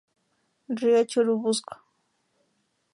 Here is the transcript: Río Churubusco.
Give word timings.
Río 0.79 1.01
Churubusco. 1.11 1.73